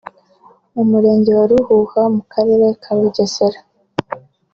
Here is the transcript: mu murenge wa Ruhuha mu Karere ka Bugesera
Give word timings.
mu 0.73 0.83
murenge 0.89 1.31
wa 1.37 1.45
Ruhuha 1.49 2.01
mu 2.15 2.21
Karere 2.33 2.65
ka 2.81 2.91
Bugesera 2.97 3.59